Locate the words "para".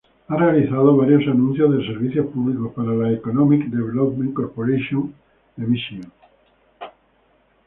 2.75-2.89